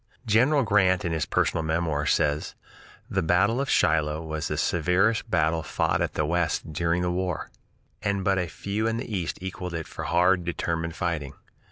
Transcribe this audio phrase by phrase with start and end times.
[0.25, 2.55] General Grant in his "Personal Memoirs" says:
[3.07, 7.51] "The battle of Shiloh was the severest battle fought at the West during the war,
[8.01, 11.33] and but few in the East equaled it for hard, determined fighting."